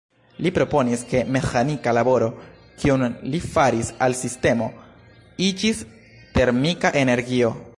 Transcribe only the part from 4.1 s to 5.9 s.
sistemo, iĝis